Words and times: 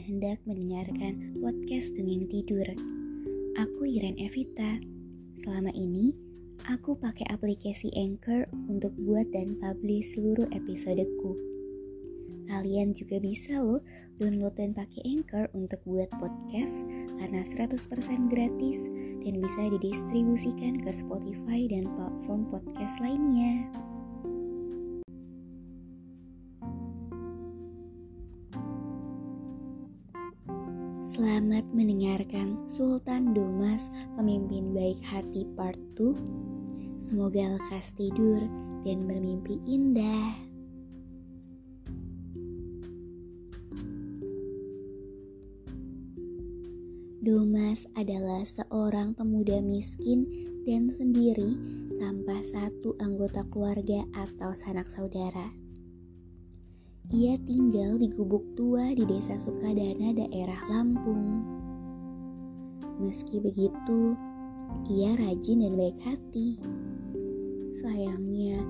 dan 0.00 0.16
hendak 0.16 0.40
mendengarkan 0.48 1.36
podcast 1.44 1.92
Dongeng 1.92 2.24
Tidur. 2.24 2.64
Aku 3.60 3.84
Iren 3.84 4.16
Evita. 4.16 4.80
Selama 5.44 5.68
ini, 5.76 6.16
aku 6.64 6.96
pakai 6.96 7.28
aplikasi 7.28 7.92
Anchor 7.92 8.48
untuk 8.72 8.96
buat 8.96 9.28
dan 9.28 9.60
publish 9.60 10.16
seluruh 10.16 10.48
episodeku. 10.56 11.36
Kalian 12.48 12.96
juga 12.96 13.20
bisa 13.20 13.60
loh 13.60 13.84
download 14.16 14.56
dan 14.56 14.72
pakai 14.72 15.04
Anchor 15.04 15.52
untuk 15.52 15.84
buat 15.84 16.08
podcast 16.16 16.80
karena 17.20 17.44
100% 17.44 18.32
gratis 18.32 18.88
dan 19.20 19.36
bisa 19.36 19.60
didistribusikan 19.68 20.80
ke 20.80 20.96
Spotify 20.96 21.68
dan 21.68 21.84
platform 21.92 22.48
podcast 22.48 22.96
lainnya. 23.04 23.68
Selamat 31.10 31.66
mendengarkan 31.74 32.70
Sultan 32.70 33.34
Domas 33.34 33.90
Pemimpin 34.14 34.70
Baik 34.70 35.02
Hati 35.02 35.42
Part 35.58 35.74
2 35.98 37.02
Semoga 37.02 37.58
lekas 37.58 37.90
tidur 37.98 38.38
dan 38.86 39.10
bermimpi 39.10 39.58
indah 39.66 40.38
Domas 47.18 47.90
adalah 47.98 48.46
seorang 48.46 49.18
pemuda 49.18 49.58
miskin 49.66 50.30
dan 50.62 50.94
sendiri 50.94 51.58
tanpa 51.98 52.38
satu 52.46 52.94
anggota 53.02 53.42
keluarga 53.50 54.06
atau 54.14 54.54
sanak 54.54 54.86
saudara. 54.86 55.69
Ia 57.10 57.34
tinggal 57.42 57.98
di 57.98 58.06
gubuk 58.06 58.54
tua 58.54 58.94
di 58.94 59.02
desa 59.02 59.34
Sukadana, 59.34 60.14
daerah 60.14 60.62
Lampung. 60.70 61.42
Meski 63.02 63.42
begitu, 63.42 64.14
ia 64.86 65.18
rajin 65.18 65.58
dan 65.58 65.74
baik 65.74 65.98
hati. 66.06 66.62
Sayangnya, 67.74 68.62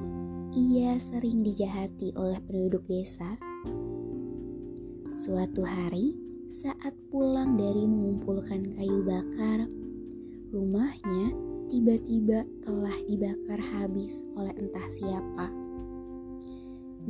ia 0.56 0.96
sering 0.96 1.44
dijahati 1.44 2.16
oleh 2.16 2.40
penduduk 2.48 2.80
desa. 2.88 3.36
Suatu 5.20 5.60
hari, 5.60 6.16
saat 6.48 6.96
pulang 7.12 7.60
dari 7.60 7.84
mengumpulkan 7.84 8.72
kayu 8.72 9.04
bakar, 9.04 9.68
rumahnya 10.48 11.36
tiba-tiba 11.68 12.48
telah 12.64 12.96
dibakar 13.04 13.60
habis 13.60 14.24
oleh 14.32 14.56
entah 14.56 14.88
siapa. 14.88 15.59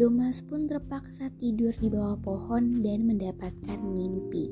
Domas 0.01 0.41
pun 0.41 0.65
terpaksa 0.65 1.29
tidur 1.37 1.77
di 1.77 1.93
bawah 1.93 2.17
pohon 2.17 2.81
dan 2.81 3.05
mendapatkan 3.05 3.77
mimpi. 3.85 4.49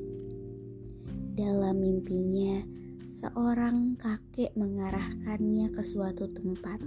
Dalam 1.33 1.81
mimpinya, 1.81 2.61
seorang 3.09 3.97
kakek 3.97 4.53
mengarahkannya 4.53 5.73
ke 5.73 5.81
suatu 5.81 6.29
tempat. 6.37 6.77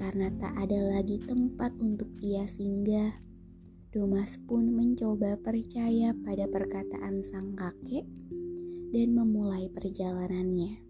Karena 0.00 0.32
tak 0.40 0.56
ada 0.56 0.96
lagi 0.96 1.20
tempat 1.20 1.76
untuk 1.76 2.08
ia 2.24 2.48
singgah, 2.48 3.12
Domas 3.92 4.40
pun 4.48 4.72
mencoba 4.72 5.36
percaya 5.44 6.16
pada 6.24 6.48
perkataan 6.48 7.20
sang 7.20 7.52
kakek 7.52 8.08
dan 8.96 9.12
memulai 9.12 9.68
perjalanannya. 9.68 10.80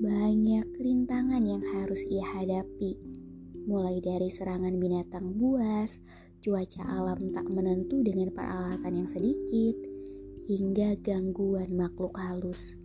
Banyak 0.00 0.80
rintangan 0.80 1.44
yang 1.44 1.60
harus 1.76 2.00
ia 2.08 2.24
hadapi 2.24 3.05
mulai 3.66 3.98
dari 3.98 4.30
serangan 4.30 4.78
binatang 4.78 5.34
buas, 5.34 5.98
cuaca 6.40 6.86
alam 6.86 7.34
tak 7.34 7.44
menentu 7.50 8.00
dengan 8.06 8.30
peralatan 8.30 9.04
yang 9.04 9.10
sedikit, 9.10 9.74
hingga 10.46 10.94
gangguan 11.02 11.74
makhluk 11.74 12.14
halus. 12.14 12.78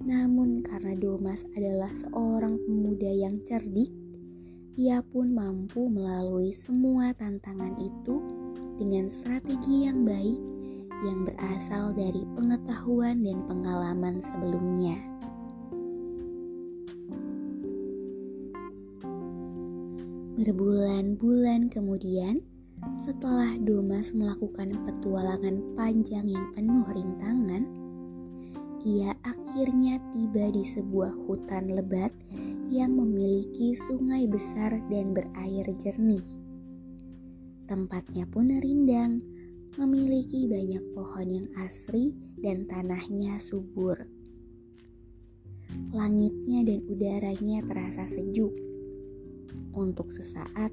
Namun 0.00 0.64
karena 0.64 0.96
Domas 0.96 1.44
adalah 1.52 1.92
seorang 1.92 2.56
pemuda 2.64 3.12
yang 3.12 3.36
cerdik, 3.44 3.92
ia 4.80 5.04
pun 5.04 5.36
mampu 5.36 5.92
melalui 5.92 6.56
semua 6.56 7.12
tantangan 7.12 7.76
itu 7.76 8.16
dengan 8.80 9.12
strategi 9.12 9.84
yang 9.84 10.08
baik 10.08 10.40
yang 11.04 11.28
berasal 11.28 11.92
dari 11.92 12.24
pengetahuan 12.32 13.20
dan 13.20 13.44
pengalaman 13.44 14.24
sebelumnya. 14.24 14.96
Berbulan-bulan 20.40 21.68
kemudian, 21.68 22.40
setelah 22.96 23.60
Domas 23.60 24.16
melakukan 24.16 24.72
petualangan 24.88 25.76
panjang 25.76 26.32
yang 26.32 26.48
penuh 26.56 26.80
rintangan, 26.88 27.68
ia 28.80 29.12
akhirnya 29.20 30.00
tiba 30.08 30.48
di 30.48 30.64
sebuah 30.64 31.12
hutan 31.28 31.68
lebat 31.68 32.08
yang 32.72 32.96
memiliki 32.96 33.76
sungai 33.76 34.24
besar 34.24 34.80
dan 34.88 35.12
berair 35.12 35.68
jernih. 35.76 36.24
Tempatnya 37.68 38.24
pun 38.24 38.48
rindang, 38.48 39.20
memiliki 39.76 40.48
banyak 40.48 40.96
pohon 40.96 41.28
yang 41.28 41.48
asri 41.60 42.16
dan 42.40 42.64
tanahnya 42.64 43.36
subur. 43.36 44.08
Langitnya 45.92 46.64
dan 46.64 46.80
udaranya 46.88 47.60
terasa 47.68 48.08
sejuk 48.08 48.69
untuk 49.74 50.10
sesaat, 50.10 50.70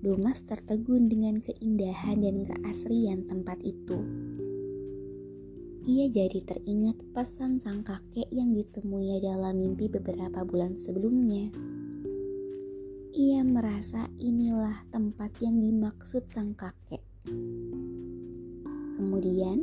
Domas 0.00 0.40
tertegun 0.48 1.12
dengan 1.12 1.44
keindahan 1.44 2.24
dan 2.24 2.48
keasrian 2.48 3.28
tempat 3.28 3.60
itu. 3.60 4.00
Ia 5.84 6.08
jadi 6.08 6.40
teringat 6.40 6.96
pesan 7.12 7.60
sang 7.60 7.84
kakek 7.84 8.24
yang 8.32 8.56
ditemui 8.56 9.20
dalam 9.20 9.60
mimpi 9.60 9.92
beberapa 9.92 10.40
bulan 10.48 10.80
sebelumnya. 10.80 11.52
Ia 13.12 13.44
merasa 13.44 14.08
inilah 14.16 14.88
tempat 14.88 15.36
yang 15.44 15.60
dimaksud 15.60 16.24
sang 16.32 16.56
kakek. 16.56 17.04
Kemudian, 18.96 19.60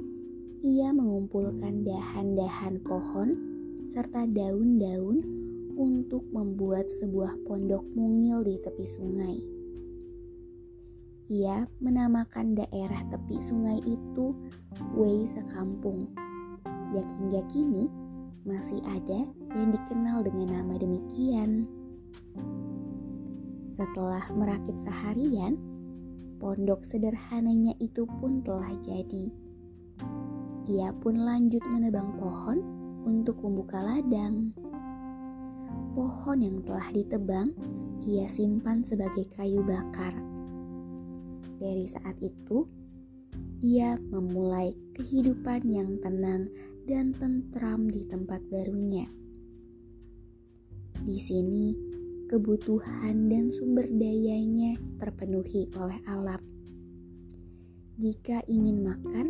ia 0.62 0.94
mengumpulkan 0.94 1.82
dahan-dahan 1.82 2.78
pohon 2.86 3.34
serta 3.90 4.30
daun-daun 4.30 5.47
untuk 5.78 6.26
membuat 6.34 6.90
sebuah 6.90 7.38
pondok 7.46 7.86
mungil 7.94 8.42
di 8.42 8.58
tepi 8.58 8.82
sungai. 8.82 9.38
Ia 11.30 11.70
menamakan 11.78 12.58
daerah 12.58 13.06
tepi 13.14 13.38
sungai 13.38 13.78
itu 13.86 14.34
Wei 14.98 15.30
Sekampung, 15.30 16.10
yang 16.98 17.06
hingga 17.22 17.46
kini 17.54 17.86
masih 18.48 18.82
ada 18.90 19.28
dan 19.54 19.70
dikenal 19.70 20.26
dengan 20.26 20.58
nama 20.58 20.82
demikian. 20.82 21.70
Setelah 23.70 24.26
merakit 24.34 24.80
seharian, 24.82 25.60
pondok 26.42 26.82
sederhananya 26.88 27.78
itu 27.78 28.10
pun 28.18 28.42
telah 28.42 28.74
jadi. 28.82 29.30
Ia 30.68 30.90
pun 30.98 31.22
lanjut 31.22 31.62
menebang 31.70 32.18
pohon 32.18 32.58
untuk 33.04 33.40
membuka 33.44 33.84
ladang 33.84 34.56
pohon 35.98 36.46
yang 36.46 36.62
telah 36.62 36.94
ditebang 36.94 37.58
ia 38.06 38.30
simpan 38.30 38.86
sebagai 38.86 39.26
kayu 39.34 39.66
bakar. 39.66 40.14
Dari 41.58 41.90
saat 41.90 42.22
itu, 42.22 42.70
ia 43.66 43.98
memulai 44.14 44.78
kehidupan 44.94 45.66
yang 45.66 45.98
tenang 46.06 46.54
dan 46.86 47.18
tentram 47.18 47.90
di 47.90 48.06
tempat 48.06 48.46
barunya. 48.54 49.10
Di 51.02 51.18
sini, 51.18 51.74
kebutuhan 52.30 53.26
dan 53.26 53.50
sumber 53.50 53.90
dayanya 53.90 54.78
terpenuhi 55.02 55.66
oleh 55.82 55.98
alam. 56.06 56.46
Jika 57.98 58.46
ingin 58.46 58.86
makan, 58.86 59.28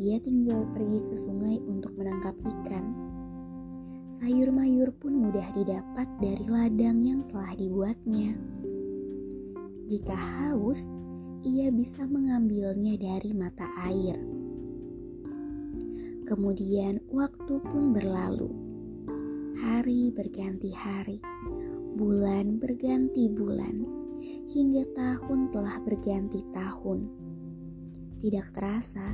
ia 0.00 0.16
tinggal 0.16 0.64
pergi 0.72 1.04
ke 1.12 1.14
sungai 1.20 1.60
untuk 1.68 1.92
menangkap 2.00 2.32
ikan. 2.40 3.09
Sayur 4.10 4.50
mayur 4.50 4.90
pun 4.90 5.14
mudah 5.22 5.54
didapat 5.54 6.10
dari 6.18 6.42
ladang 6.50 6.98
yang 7.06 7.22
telah 7.30 7.54
dibuatnya. 7.54 8.34
Jika 9.86 10.18
haus, 10.18 10.90
ia 11.46 11.70
bisa 11.70 12.10
mengambilnya 12.10 12.98
dari 12.98 13.30
mata 13.30 13.70
air. 13.86 14.18
Kemudian 16.26 16.98
waktu 17.06 17.62
pun 17.62 17.94
berlalu. 17.94 18.50
Hari 19.62 20.10
berganti 20.10 20.74
hari, 20.74 21.22
bulan 21.94 22.58
berganti 22.58 23.30
bulan, 23.30 23.86
hingga 24.50 24.90
tahun 24.90 25.54
telah 25.54 25.78
berganti 25.86 26.42
tahun. 26.50 27.06
Tidak 28.18 28.46
terasa, 28.58 29.06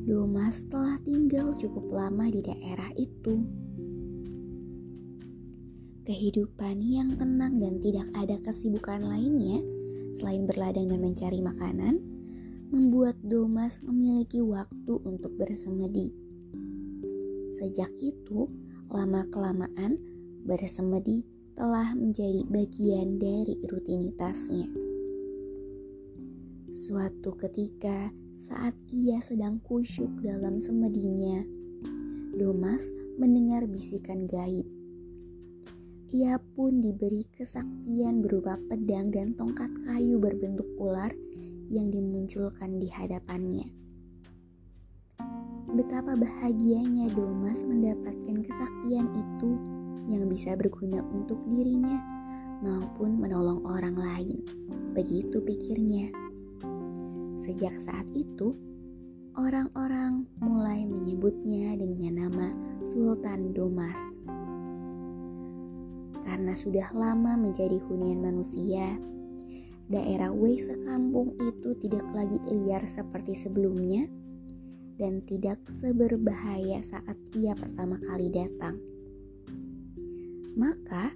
Domas 0.00 0.66
telah 0.66 0.98
tinggal 1.06 1.54
cukup 1.54 1.86
lama 1.92 2.26
di 2.32 2.42
daerah 2.42 2.90
itu. 2.98 3.46
Kehidupan 6.00 6.80
yang 6.80 7.12
tenang 7.20 7.60
dan 7.60 7.76
tidak 7.76 8.08
ada 8.16 8.40
kesibukan 8.40 9.04
lainnya 9.04 9.60
selain 10.16 10.48
berladang 10.48 10.88
dan 10.88 11.04
mencari 11.04 11.44
makanan 11.44 12.00
membuat 12.72 13.20
Domas 13.20 13.84
memiliki 13.84 14.40
waktu 14.40 14.96
untuk 15.04 15.36
bersemedi. 15.36 16.08
Sejak 17.52 17.92
itu, 18.00 18.48
lama-kelamaan 18.88 20.00
bersemedi 20.48 21.20
telah 21.52 21.92
menjadi 21.92 22.48
bagian 22.48 23.20
dari 23.20 23.60
rutinitasnya. 23.68 24.72
Suatu 26.72 27.36
ketika, 27.36 28.08
saat 28.40 28.72
ia 28.88 29.20
sedang 29.20 29.60
kusyuk 29.60 30.24
dalam 30.24 30.64
semedinya, 30.64 31.44
Domas 32.32 32.88
mendengar 33.20 33.68
bisikan 33.68 34.24
gaib. 34.24 34.79
Ia 36.10 36.42
pun 36.42 36.82
diberi 36.82 37.22
kesaktian 37.38 38.18
berupa 38.18 38.58
pedang 38.66 39.14
dan 39.14 39.30
tongkat 39.38 39.70
kayu 39.86 40.18
berbentuk 40.18 40.66
ular 40.74 41.14
yang 41.70 41.86
dimunculkan 41.86 42.82
di 42.82 42.90
hadapannya. 42.90 43.70
Betapa 45.70 46.18
bahagianya 46.18 47.14
Domas 47.14 47.62
mendapatkan 47.62 48.42
kesaktian 48.42 49.06
itu 49.14 49.50
yang 50.10 50.26
bisa 50.26 50.58
berguna 50.58 50.98
untuk 51.14 51.38
dirinya 51.46 52.02
maupun 52.58 53.14
menolong 53.22 53.62
orang 53.62 53.94
lain. 53.94 54.42
Begitu 54.98 55.38
pikirnya. 55.38 56.10
Sejak 57.38 57.78
saat 57.78 58.10
itu, 58.18 58.58
orang-orang 59.38 60.26
mulai 60.42 60.82
menyebutnya 60.90 61.78
dengan 61.78 62.26
nama 62.26 62.50
Sultan 62.82 63.54
Domas. 63.54 64.19
Karena 66.30 66.54
sudah 66.54 66.94
lama 66.94 67.34
menjadi 67.34 67.82
hunian 67.90 68.22
manusia, 68.22 68.94
daerah 69.90 70.30
Wei 70.30 70.54
sekampung 70.54 71.34
itu 71.42 71.74
tidak 71.74 72.06
lagi 72.14 72.38
liar 72.46 72.86
seperti 72.86 73.34
sebelumnya 73.34 74.06
dan 74.94 75.26
tidak 75.26 75.58
seberbahaya 75.66 76.78
saat 76.86 77.18
ia 77.34 77.58
pertama 77.58 77.98
kali 77.98 78.30
datang. 78.30 78.78
Maka, 80.54 81.10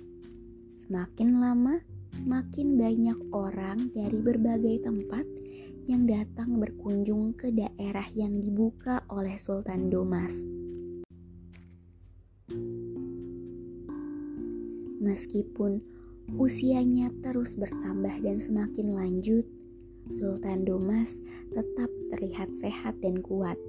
semakin 0.74 1.38
lama, 1.38 1.78
semakin 2.10 2.74
banyak 2.74 3.18
orang 3.30 3.94
dari 3.94 4.18
berbagai 4.18 4.82
tempat 4.82 5.22
yang 5.86 6.10
datang 6.10 6.58
berkunjung 6.58 7.38
ke 7.38 7.54
daerah 7.54 8.10
yang 8.18 8.42
dibuka 8.42 9.06
oleh 9.14 9.38
Sultan 9.38 9.94
Domas. 9.94 10.53
Meskipun 15.04 15.84
usianya 16.40 17.12
terus 17.20 17.60
bertambah 17.60 18.24
dan 18.24 18.40
semakin 18.40 18.96
lanjut, 18.96 19.44
Sultan 20.08 20.64
Domas 20.64 21.20
tetap 21.52 21.92
terlihat 22.16 22.48
sehat 22.56 22.96
dan 23.04 23.20
kuat. 23.20 23.60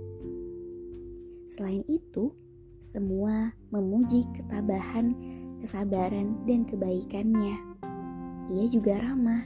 Selain 1.52 1.84
itu, 1.92 2.32
semua 2.80 3.52
memuji 3.68 4.24
ketabahan, 4.32 5.12
kesabaran, 5.60 6.40
dan 6.48 6.64
kebaikannya. 6.64 7.60
Ia 8.48 8.66
juga 8.72 9.04
ramah 9.04 9.44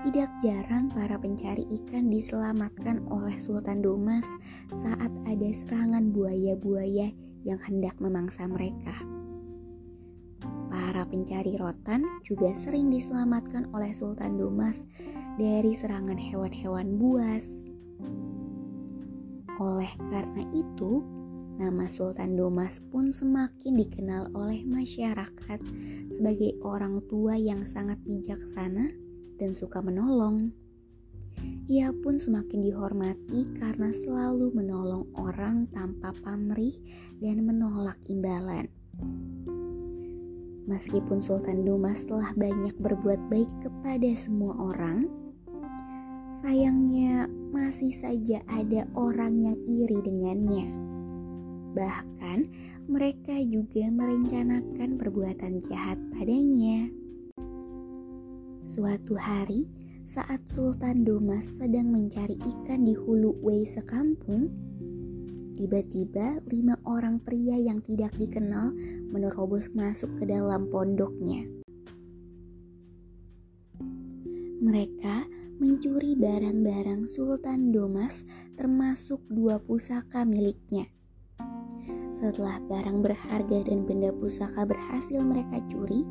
tidak 0.00 0.32
jarang 0.40 0.88
para 0.88 1.20
pencari 1.20 1.68
ikan 1.68 2.08
diselamatkan 2.08 3.04
oleh 3.12 3.36
Sultan 3.36 3.84
Domas 3.84 4.24
saat 4.72 5.12
ada 5.28 5.48
serangan 5.52 6.08
buaya-buaya 6.08 7.12
yang 7.44 7.60
hendak 7.60 8.00
memangsa 8.00 8.48
mereka. 8.48 9.19
Para 10.70 11.02
pencari 11.02 11.58
rotan 11.58 12.06
juga 12.22 12.54
sering 12.54 12.94
diselamatkan 12.94 13.74
oleh 13.74 13.90
Sultan 13.90 14.38
Domas 14.38 14.86
dari 15.34 15.74
serangan 15.74 16.14
hewan-hewan 16.14 16.94
buas. 16.94 17.58
Oleh 19.58 19.92
karena 19.98 20.46
itu, 20.54 21.02
nama 21.58 21.84
Sultan 21.90 22.38
Domas 22.38 22.78
pun 22.88 23.10
semakin 23.10 23.76
dikenal 23.76 24.30
oleh 24.32 24.62
masyarakat 24.64 25.60
sebagai 26.08 26.56
orang 26.64 27.02
tua 27.10 27.34
yang 27.36 27.66
sangat 27.66 27.98
bijaksana 28.06 28.88
dan 29.36 29.50
suka 29.52 29.84
menolong. 29.84 30.54
Ia 31.70 31.92
pun 31.92 32.18
semakin 32.18 32.62
dihormati 32.62 33.46
karena 33.58 33.90
selalu 33.90 34.54
menolong 34.54 35.06
orang 35.18 35.66
tanpa 35.70 36.14
pamrih 36.24 36.74
dan 37.18 37.42
menolak 37.44 38.00
imbalan. 38.08 38.66
Meskipun 40.68 41.24
Sultan 41.24 41.64
Dumas 41.64 42.04
telah 42.04 42.36
banyak 42.36 42.76
berbuat 42.76 43.32
baik 43.32 43.48
kepada 43.64 44.10
semua 44.12 44.52
orang, 44.58 45.08
sayangnya 46.36 47.28
masih 47.50 47.90
saja 47.92 48.44
ada 48.48 48.84
orang 48.92 49.40
yang 49.40 49.56
iri 49.64 49.98
dengannya. 50.04 50.68
Bahkan 51.70 52.38
mereka 52.90 53.38
juga 53.46 53.86
merencanakan 53.88 54.98
perbuatan 54.98 55.62
jahat 55.62 55.98
padanya. 56.10 56.90
Suatu 58.66 59.14
hari, 59.18 59.70
saat 60.06 60.42
Sultan 60.50 61.06
Domas 61.06 61.62
sedang 61.62 61.94
mencari 61.94 62.34
ikan 62.34 62.82
di 62.82 62.98
hulu 62.98 63.38
Wei 63.46 63.62
sekampung, 63.62 64.50
tiba-tiba 65.54 66.42
lima 66.50 66.79
orang 66.90 67.22
pria 67.22 67.54
yang 67.54 67.78
tidak 67.78 68.10
dikenal 68.18 68.74
menerobos 69.14 69.70
masuk 69.78 70.10
ke 70.18 70.26
dalam 70.26 70.66
pondoknya. 70.66 71.46
Mereka 74.60 75.24
mencuri 75.62 76.18
barang-barang 76.18 77.06
Sultan 77.06 77.70
Domas 77.70 78.26
termasuk 78.58 79.22
dua 79.30 79.62
pusaka 79.62 80.26
miliknya. 80.26 80.90
Setelah 82.12 82.60
barang 82.68 83.00
berharga 83.00 83.64
dan 83.64 83.88
benda 83.88 84.12
pusaka 84.12 84.68
berhasil 84.68 85.24
mereka 85.24 85.62
curi, 85.72 86.04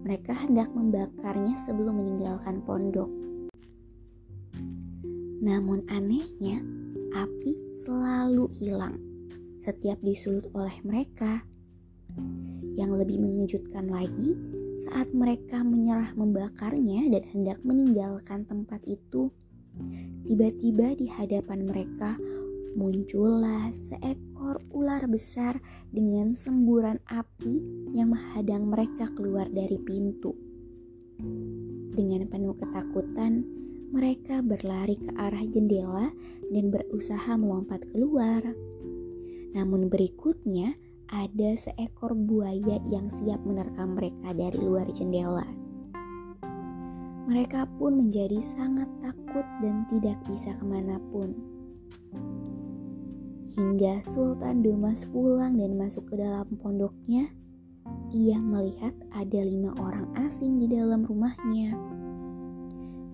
mereka 0.00 0.32
hendak 0.32 0.72
membakarnya 0.72 1.58
sebelum 1.60 2.00
meninggalkan 2.00 2.64
pondok. 2.64 3.12
Namun 5.44 5.84
anehnya, 5.92 6.64
api 7.12 7.52
selalu 7.76 8.48
hilang 8.56 9.13
setiap 9.64 9.96
disulut 10.04 10.44
oleh 10.52 10.76
mereka. 10.84 11.40
Yang 12.76 13.00
lebih 13.00 13.16
mengejutkan 13.24 13.88
lagi, 13.88 14.36
saat 14.84 15.08
mereka 15.16 15.64
menyerah 15.64 16.12
membakarnya 16.12 17.08
dan 17.08 17.24
hendak 17.32 17.58
meninggalkan 17.64 18.44
tempat 18.44 18.84
itu, 18.84 19.32
tiba-tiba 20.28 20.92
di 21.00 21.08
hadapan 21.08 21.64
mereka 21.64 22.20
muncullah 22.76 23.70
seekor 23.72 24.60
ular 24.74 25.06
besar 25.08 25.56
dengan 25.94 26.34
semburan 26.36 27.00
api 27.06 27.54
yang 27.94 28.12
menghadang 28.12 28.68
mereka 28.68 29.08
keluar 29.14 29.48
dari 29.48 29.80
pintu. 29.80 30.34
Dengan 31.94 32.26
penuh 32.26 32.58
ketakutan, 32.58 33.46
mereka 33.94 34.42
berlari 34.42 34.98
ke 34.98 35.14
arah 35.14 35.46
jendela 35.46 36.10
dan 36.50 36.74
berusaha 36.74 37.38
melompat 37.38 37.86
keluar. 37.94 38.42
Namun 39.54 39.86
berikutnya, 39.86 40.74
ada 41.14 41.54
seekor 41.54 42.18
buaya 42.18 42.82
yang 42.90 43.06
siap 43.06 43.38
menerkam 43.46 43.94
mereka 43.94 44.34
dari 44.34 44.58
luar 44.58 44.90
jendela. 44.90 45.46
Mereka 47.24 47.64
pun 47.80 48.04
menjadi 48.04 48.36
sangat 48.42 48.90
takut 49.00 49.46
dan 49.64 49.86
tidak 49.88 50.18
bisa 50.28 50.52
ke 50.58 50.64
mana 50.66 51.00
pun. 51.08 51.32
Hingga 53.54 54.02
Sultan 54.04 54.66
Dumas 54.66 55.06
pulang 55.08 55.56
dan 55.56 55.78
masuk 55.78 56.10
ke 56.10 56.18
dalam 56.18 56.50
pondoknya, 56.58 57.30
ia 58.10 58.36
melihat 58.42 58.92
ada 59.14 59.40
lima 59.40 59.70
orang 59.78 60.10
asing 60.26 60.58
di 60.58 60.66
dalam 60.66 61.06
rumahnya. 61.06 61.72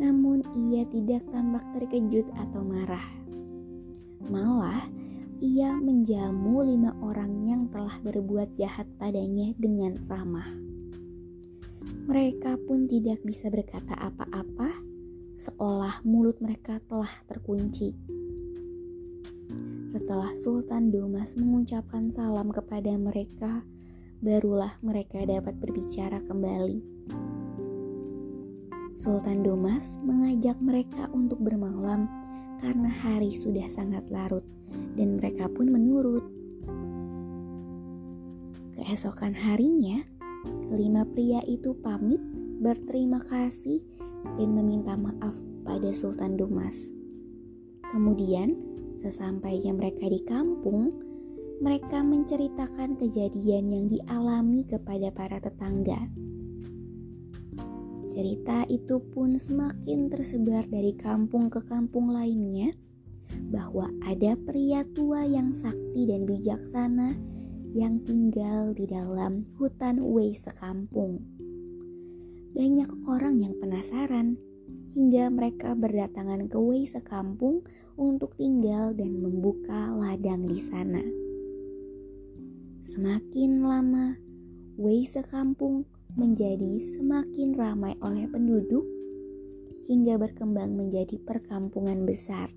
Namun 0.00 0.40
ia 0.56 0.88
tidak 0.88 1.28
tampak 1.28 1.62
terkejut 1.76 2.24
atau 2.40 2.64
marah. 2.64 3.04
Malah, 4.32 4.88
ia 5.40 5.72
menjamu 5.80 6.60
lima 6.60 6.92
orang 7.00 7.40
yang 7.48 7.64
telah 7.72 7.96
berbuat 8.04 8.60
jahat 8.60 8.84
padanya 9.00 9.56
dengan 9.56 9.96
ramah. 10.04 10.44
Mereka 12.04 12.60
pun 12.68 12.84
tidak 12.84 13.24
bisa 13.24 13.48
berkata 13.48 13.96
apa-apa, 13.96 14.68
seolah 15.40 16.04
mulut 16.04 16.36
mereka 16.44 16.76
telah 16.84 17.08
terkunci. 17.24 17.96
Setelah 19.88 20.36
Sultan 20.36 20.92
Domas 20.92 21.32
mengucapkan 21.40 22.12
salam 22.12 22.52
kepada 22.52 22.92
mereka, 23.00 23.64
barulah 24.20 24.76
mereka 24.84 25.24
dapat 25.24 25.56
berbicara 25.56 26.20
kembali. 26.28 26.84
Sultan 29.00 29.40
Domas 29.40 29.96
mengajak 30.04 30.60
mereka 30.60 31.08
untuk 31.16 31.40
bermalam 31.40 32.04
karena 32.60 32.92
hari 32.92 33.32
sudah 33.32 33.66
sangat 33.72 34.04
larut 34.12 34.44
dan 34.94 35.16
mereka 35.16 35.48
pun 35.48 35.72
menurut. 35.72 36.22
Keesokan 38.76 39.32
harinya, 39.32 40.04
kelima 40.68 41.08
pria 41.08 41.40
itu 41.48 41.72
pamit 41.80 42.20
berterima 42.60 43.24
kasih 43.24 43.80
dan 44.36 44.52
meminta 44.52 44.94
maaf 44.94 45.32
pada 45.64 45.88
Sultan 45.96 46.36
Domas. 46.36 46.86
Kemudian, 47.90 48.70
Sesampainya 49.00 49.72
mereka 49.72 50.12
di 50.12 50.20
kampung, 50.28 50.92
mereka 51.64 52.04
menceritakan 52.04 53.00
kejadian 53.00 53.72
yang 53.72 53.86
dialami 53.88 54.68
kepada 54.68 55.08
para 55.08 55.40
tetangga. 55.40 56.04
Cerita 58.10 58.66
itu 58.66 58.98
pun 59.14 59.38
semakin 59.38 60.10
tersebar 60.10 60.66
dari 60.66 60.98
kampung 60.98 61.46
ke 61.46 61.62
kampung 61.62 62.10
lainnya 62.10 62.74
bahwa 63.54 63.86
ada 64.02 64.34
pria 64.34 64.82
tua 64.98 65.22
yang 65.22 65.54
sakti 65.54 66.10
dan 66.10 66.26
bijaksana 66.26 67.14
yang 67.70 68.02
tinggal 68.02 68.74
di 68.74 68.90
dalam 68.90 69.46
hutan 69.54 70.02
Wei 70.02 70.34
sekampung. 70.34 71.22
Banyak 72.50 72.90
orang 73.06 73.38
yang 73.38 73.54
penasaran 73.62 74.34
hingga 74.90 75.30
mereka 75.30 75.78
berdatangan 75.78 76.50
ke 76.50 76.58
Wei 76.58 76.82
sekampung 76.90 77.62
untuk 77.94 78.34
tinggal 78.34 78.90
dan 78.90 79.22
membuka 79.22 79.94
ladang 79.94 80.50
di 80.50 80.58
sana. 80.58 81.02
Semakin 82.90 83.62
lama, 83.62 84.18
Wei 84.74 85.06
sekampung 85.06 85.86
menjadi 86.14 86.78
semakin 86.96 87.54
ramai 87.54 87.94
oleh 88.02 88.26
penduduk 88.30 88.86
hingga 89.86 90.18
berkembang 90.18 90.74
menjadi 90.78 91.18
perkampungan 91.22 92.06
besar. 92.06 92.50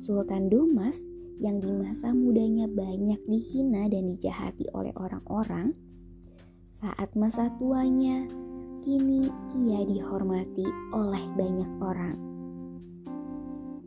Sultan 0.00 0.52
Domas 0.52 0.96
yang 1.40 1.58
di 1.60 1.70
masa 1.72 2.14
mudanya 2.14 2.68
banyak 2.70 3.20
dihina 3.26 3.88
dan 3.90 4.08
dijahati 4.08 4.70
oleh 4.72 4.94
orang-orang, 4.96 5.74
saat 6.64 7.12
masa 7.18 7.50
tuanya 7.58 8.24
Kini 8.84 9.24
ia 9.64 9.80
dihormati 9.80 10.68
oleh 10.92 11.24
banyak 11.40 11.72
orang. 11.80 12.20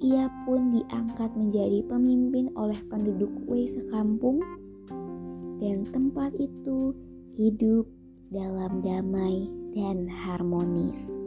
Ia 0.02 0.26
pun 0.42 0.74
diangkat 0.74 1.38
menjadi 1.38 1.86
pemimpin 1.86 2.50
oleh 2.58 2.82
penduduk 2.90 3.30
Wei 3.46 3.70
sekampung 3.70 4.42
dan 5.62 5.86
tempat 5.86 6.34
itu 6.42 6.98
hidup 7.38 7.86
dalam 8.32 8.84
damai 8.84 9.48
dan 9.72 10.08
harmonis. 10.08 11.27